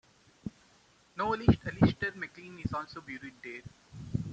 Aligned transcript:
Novelist 1.15 1.59
Alistair 1.63 2.13
MacLean 2.15 2.57
is 2.57 2.73
also 2.73 3.01
buried 3.01 3.35
there. 3.43 3.61